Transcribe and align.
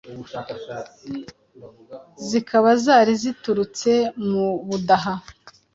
zikaba 2.27 2.69
zari 2.83 3.13
ziturutse 3.21 3.91
mu 4.29 4.47
Budaha. 4.67 5.13